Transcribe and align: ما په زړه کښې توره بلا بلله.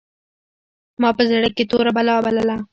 ما 1.01 1.09
په 1.17 1.23
زړه 1.29 1.47
کښې 1.55 1.63
توره 1.69 1.91
بلا 1.97 2.15
بلله. 2.25 2.55